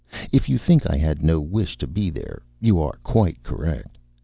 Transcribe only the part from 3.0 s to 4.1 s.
quite correct.